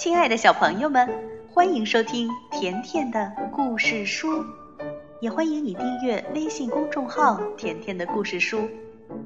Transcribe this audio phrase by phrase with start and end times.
[0.00, 1.06] 亲爱的小朋友们，
[1.52, 4.42] 欢迎收听甜甜的故事书，
[5.20, 8.66] 也欢迎你订阅微信公众号“甜甜的故事书”。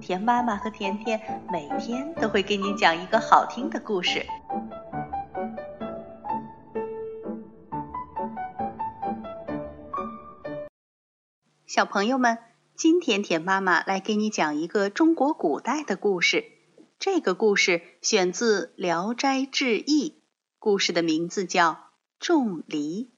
[0.03, 1.21] 甜妈妈和甜甜
[1.53, 4.27] 每天都会给你讲一个好听的故事。
[11.67, 12.39] 小朋友们，
[12.75, 16.45] 今天甜妈妈来给你讲一个中国古代的故事。
[16.99, 20.19] 这个故事选自《聊斋志异》。
[20.65, 21.73] 故事的名字叫
[22.19, 23.11] 《种梨》。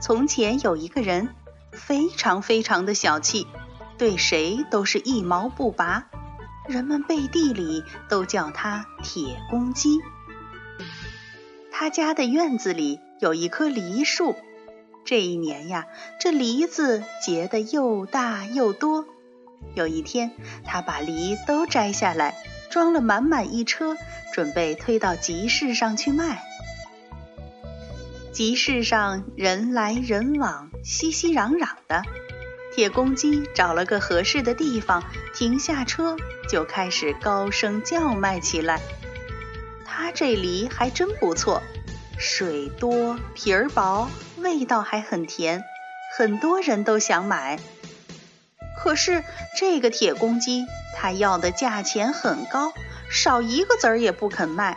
[0.00, 1.34] 从前有一个人，
[1.70, 3.46] 非常非常的小气，
[3.98, 6.08] 对谁都是一毛不拔，
[6.70, 9.98] 人们背地里都叫他铁公鸡。
[11.70, 14.36] 他家的院子里有一棵梨树，
[15.04, 15.86] 这一年呀，
[16.18, 19.04] 这梨子结得又大又多。
[19.74, 20.30] 有一天，
[20.64, 22.42] 他把梨都摘下来。
[22.70, 23.96] 装了满满一车，
[24.32, 26.42] 准备推到集市上去卖。
[28.32, 32.02] 集市上人来人往，熙熙攘攘的。
[32.72, 35.02] 铁公鸡找了个合适的地方，
[35.34, 36.16] 停下车，
[36.48, 38.80] 就开始高声叫卖起来。
[39.84, 41.60] 他这梨还真不错，
[42.16, 45.64] 水多，皮儿薄，味道还很甜，
[46.16, 47.58] 很多人都想买。
[48.82, 49.22] 可是
[49.56, 50.66] 这个铁公鸡。
[50.96, 52.74] 他要的价钱很高，
[53.10, 54.76] 少一个子儿也不肯卖。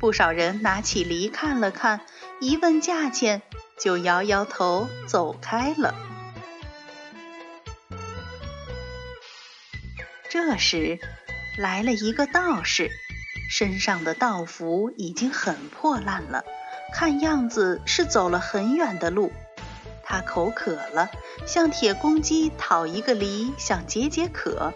[0.00, 2.00] 不少人拿起梨看了看，
[2.40, 3.42] 一问价钱，
[3.78, 5.94] 就摇摇头走开了。
[10.28, 10.98] 这时，
[11.56, 12.90] 来了一个道士，
[13.48, 16.44] 身上的道服已经很破烂了，
[16.92, 19.30] 看样子是走了很远的路。
[20.14, 21.10] 他口渴了，
[21.44, 24.72] 向铁公鸡讨一个梨，想解解渴。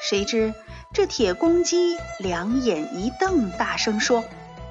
[0.00, 0.54] 谁知
[0.94, 4.24] 这铁公鸡两眼一瞪，大声说：“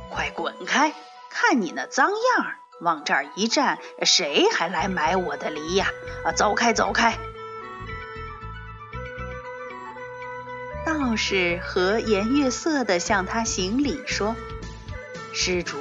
[0.10, 0.92] 快滚开！
[1.30, 5.90] 看你那脏样儿，往这儿一站，谁还来买我的梨呀？
[6.26, 7.20] 啊，走开，走开！”
[10.84, 14.36] 道士和颜悦色地向他行礼说
[15.32, 15.78] ：“施主，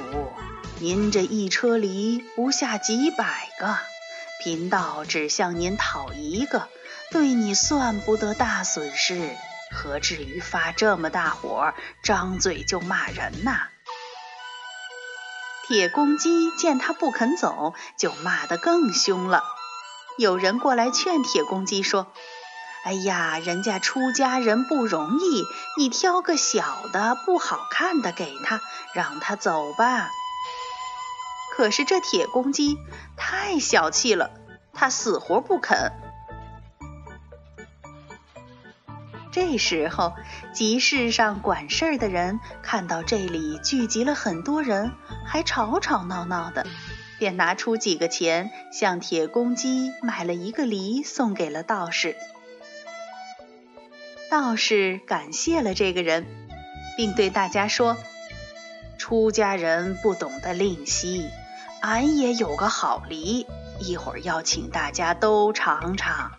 [0.79, 3.77] 您这一车梨不下几百个，
[4.43, 6.67] 贫道只向您讨一个。”
[7.11, 9.37] 对你算不得大损失，
[9.71, 13.67] 何至于发这么大火，张嘴就骂人呐？
[15.67, 19.43] 铁公鸡见他不肯走，就骂得更凶了。
[20.17, 22.11] 有人过来劝铁公鸡说
[22.83, 25.43] ：“哎呀，人家出家人不容易，
[25.77, 28.59] 你挑个小的不好看的给他，
[28.93, 30.09] 让他走吧。”
[31.55, 32.77] 可是这铁公鸡
[33.15, 34.29] 太小气了，
[34.73, 35.93] 他死活不肯。
[39.31, 40.13] 这时候，
[40.53, 44.91] 集市上管事儿的人看到这里聚集了很多人，
[45.25, 46.67] 还吵吵闹闹的，
[47.19, 52.17] 便拿出几个钱，向铁公鸡买了一个梨，送给了道士。
[54.29, 56.25] 道士感谢了这个人，
[56.97, 57.95] 并对大家说
[58.97, 61.29] ：“出家人不懂得吝惜，
[61.85, 63.45] 俺也有个好梨，
[63.79, 66.31] 一会儿要请大家都尝尝。”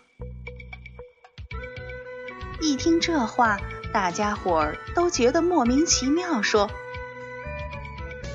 [2.59, 3.57] 一听这话，
[3.93, 6.69] 大家伙儿都觉得莫名其妙，说：“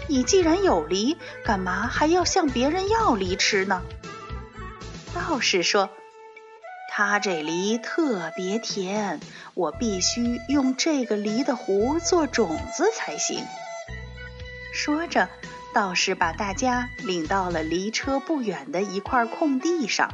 [0.09, 3.83] 你既然有梨，干嘛还要向别人要梨吃呢？”
[5.13, 5.91] 道士说
[6.91, 9.21] ：“他这梨特别甜，
[9.53, 13.45] 我必须用这个梨的核做种子才行。”
[14.73, 15.29] 说着，
[15.73, 20.13] 道士把大家领到了离车不远的一块空地上。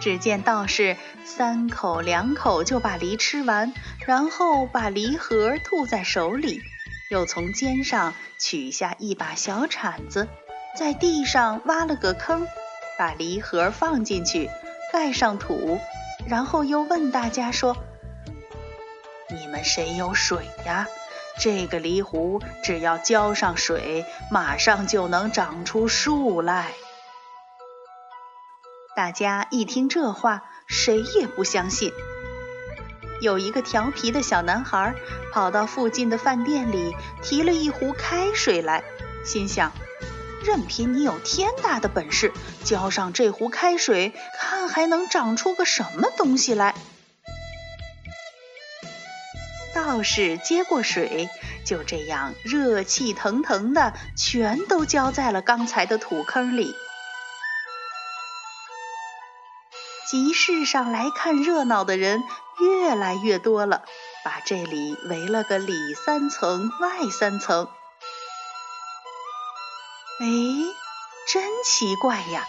[0.00, 3.72] 只见道士三口两口就把梨吃完，
[4.06, 6.60] 然后把梨核吐在手里，
[7.10, 10.28] 又从肩上取下一把小铲子，
[10.78, 12.46] 在地上挖了个坑，
[12.98, 14.48] 把梨核放进去，
[14.92, 15.80] 盖上土，
[16.28, 17.76] 然后又问大家说
[19.34, 20.86] ：“你们谁有水呀？
[21.38, 26.72] 这个梨核只要浇上水，马上就能长出树来。”
[28.96, 31.92] 大家一听这话，谁也不相信。
[33.20, 34.94] 有一个调皮的小男孩
[35.32, 38.82] 跑到附近的饭店里，提了一壶开水来，
[39.24, 39.72] 心想：
[40.42, 42.32] 任凭你有天大的本事，
[42.64, 46.74] 浇上这壶开水，看还能长出个什么东西来。
[49.76, 51.28] 道士接过水，
[51.62, 56.74] 就这样热气腾腾的，全都浇在了刚才的土坑里。
[60.08, 62.22] 集市上来看热闹的人
[62.58, 63.84] 越来越多了，
[64.24, 67.68] 把这里围了个里三层外三层。
[70.20, 70.26] 哎，
[71.30, 72.46] 真奇怪呀！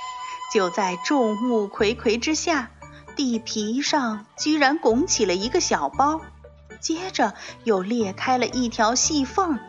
[0.54, 2.72] 就在众目睽睽之下，
[3.18, 6.22] 地皮上居然拱起了一个小包，
[6.80, 7.34] 接着
[7.64, 9.60] 又裂开了一条细缝，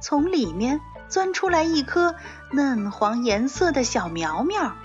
[0.00, 2.14] 从里面钻出来一颗
[2.52, 4.76] 嫩黄颜色的小苗苗。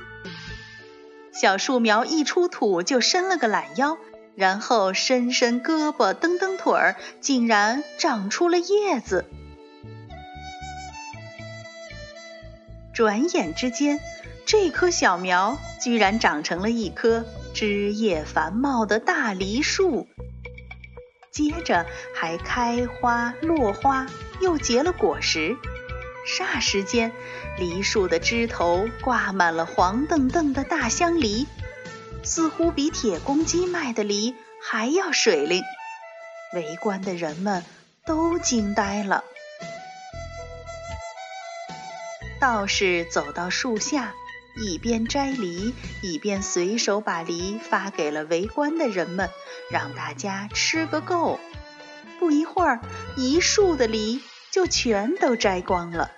[1.33, 3.97] 小树苗一出土就伸了个懒腰，
[4.35, 9.25] 然后伸伸胳膊蹬蹬腿儿，竟然长出了叶子。
[12.93, 13.99] 转眼之间，
[14.45, 20.07] 这棵小苗居然长成了一棵枝叶繁茂的大梨树，
[21.35, 24.07] 接着还开花落花，
[24.39, 25.57] 又结了果实。
[26.25, 27.11] 霎时间，
[27.59, 31.45] 梨树的枝头挂满了黄澄澄的大香梨，
[32.23, 34.33] 似乎比铁公鸡卖的梨
[34.63, 35.61] 还要水灵。
[36.53, 37.65] 围观的人们
[38.05, 39.25] 都惊呆了。
[42.39, 44.13] 道士走到树下，
[44.55, 49.29] 一边摘梨，一边随手把梨发给了围观的人们，
[49.71, 51.39] 让大家吃个够。
[52.19, 52.79] 不一会儿，
[53.15, 54.21] 一树的梨。
[54.51, 56.11] 就全都摘光了。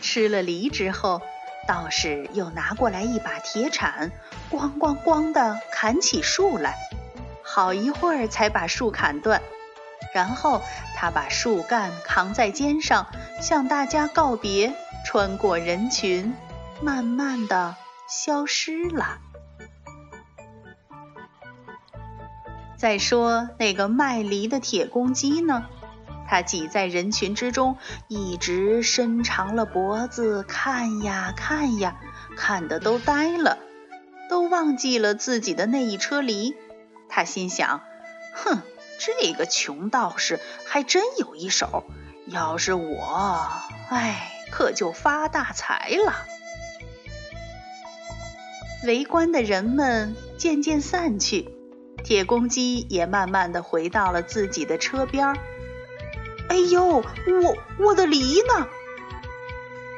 [0.00, 1.20] 吃了梨之后，
[1.66, 4.12] 道士又拿过来一把铁铲，
[4.48, 6.76] 咣咣咣的砍起树来，
[7.42, 9.42] 好一会儿才把树砍断。
[10.12, 10.62] 然后
[10.94, 13.06] 他把树干扛在肩上，
[13.40, 14.74] 向大家告别，
[15.04, 16.34] 穿过人群，
[16.82, 17.76] 慢慢的
[18.08, 19.18] 消失了。
[22.76, 25.66] 再说那个卖梨的铁公鸡呢？
[26.30, 31.96] 它挤在人群之中，一直伸长了脖子看呀看呀，
[32.36, 33.58] 看的都呆了，
[34.28, 36.54] 都忘记了自己的那一车梨。
[37.08, 37.80] 他心想：
[38.34, 38.60] 哼，
[38.98, 41.84] 这个穷道士还真有一手，
[42.26, 43.48] 要是我，
[43.88, 46.26] 哎，可就发大财了。
[48.84, 51.48] 围观的人们渐渐散去。
[52.04, 55.36] 铁公鸡也慢慢的回到了自己的车边儿。
[56.48, 57.04] 哎呦，我
[57.78, 58.68] 我的梨呢？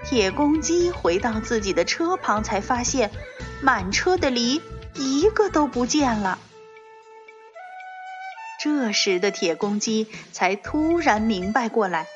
[0.02, 3.11] 铁公鸡回到自己的车旁，才发现
[3.61, 4.62] 满车的梨
[4.94, 6.38] 一个都不见了。
[8.70, 12.06] 这时的铁公鸡才突然明白过来，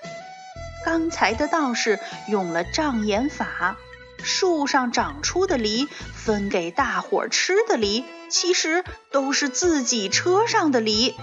[0.84, 1.98] 刚才的道士
[2.28, 3.76] 用了障眼法。
[4.22, 11.16] 树上长出的梨，分给大伙吃的梨，其实都是自己车上的梨。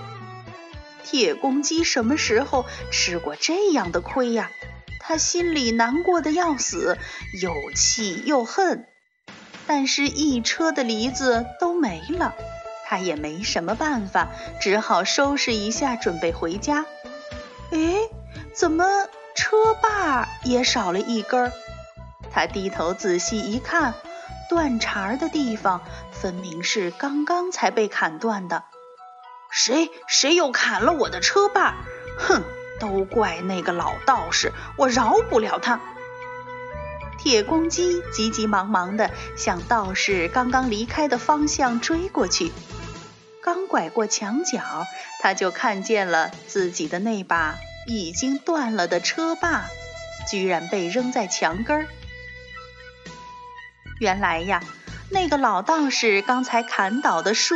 [1.05, 4.51] 铁公鸡什么时候吃过这样的亏呀？
[4.99, 6.97] 他心里难过的要死，
[7.41, 8.85] 又气又恨。
[9.65, 12.35] 但是，一车的梨子都没了，
[12.91, 14.27] 他也没什么办法，
[14.59, 16.85] 只好收拾一下，准备回家。
[17.71, 17.95] 哎，
[18.53, 18.83] 怎么
[19.33, 21.53] 车把也少了一根儿？
[22.33, 23.93] 他低头仔细一看，
[24.49, 25.79] 断茬儿的地方
[26.11, 28.65] 分明是刚刚才被砍断的。
[29.49, 31.77] 谁谁又砍了我的车把？
[32.19, 32.43] 哼，
[32.77, 35.79] 都怪那个老道士，我饶不了他！
[37.17, 42.51] 铁公鸡急急忙忙地向道士刚刚离开的方向追过去。
[43.43, 44.85] 刚拐过墙角，
[45.19, 47.55] 他就看见了自己的那把
[47.87, 49.65] 已经断了的车把，
[50.29, 51.87] 居然被扔在墙根儿。
[53.99, 54.61] 原来呀，
[55.09, 57.55] 那个老道士刚才砍倒的树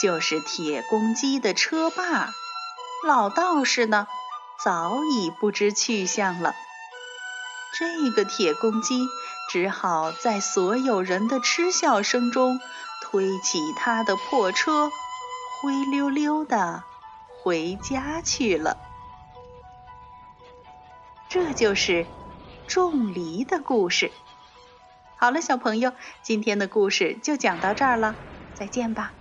[0.00, 2.32] 就是铁公鸡的车把，
[3.06, 4.06] 老道士呢
[4.64, 6.54] 早已不知去向了。
[7.76, 9.04] 这个铁公鸡
[9.50, 12.60] 只好在所有人的嗤笑声中
[13.02, 14.90] 推起他的破车，
[15.64, 16.84] 灰溜溜的
[17.42, 18.76] 回家去了。
[21.30, 22.06] 这就是
[22.68, 24.12] 种梨的故事。
[25.16, 28.18] 好了，小朋友，今天的故事就讲到这儿了，
[28.52, 29.14] 再见吧。